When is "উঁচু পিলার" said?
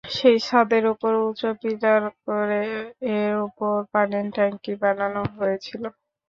1.23-1.97